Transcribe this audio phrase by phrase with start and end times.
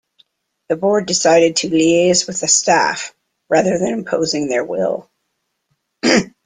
[0.69, 3.13] The board decided to liaise with the staff
[3.51, 5.11] rather than imposing their will.